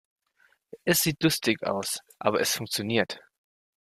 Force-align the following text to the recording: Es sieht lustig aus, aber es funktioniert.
Es 0.83 1.01
sieht 1.03 1.21
lustig 1.21 1.61
aus, 1.61 1.99
aber 2.17 2.41
es 2.41 2.55
funktioniert. 2.55 3.19